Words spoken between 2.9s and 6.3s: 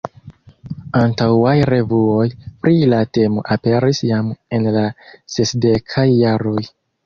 la temo aperis jam en la sesdekaj